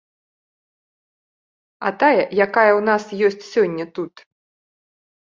А 1.89 1.91
тая, 2.03 2.23
якая 2.23 2.69
ў 2.75 2.79
нас 2.89 3.03
ёсць 3.27 3.45
сёння 3.53 3.85
тут? 3.99 4.13